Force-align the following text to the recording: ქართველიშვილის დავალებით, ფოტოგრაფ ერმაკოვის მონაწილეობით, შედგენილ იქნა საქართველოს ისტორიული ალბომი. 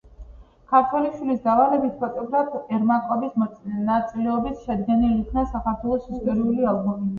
ქართველიშვილის 0.69 1.43
დავალებით, 1.43 1.91
ფოტოგრაფ 1.99 2.57
ერმაკოვის 2.79 3.37
მონაწილეობით, 3.43 4.67
შედგენილ 4.67 5.15
იქნა 5.21 5.47
საქართველოს 5.55 6.11
ისტორიული 6.19 6.71
ალბომი. 6.75 7.09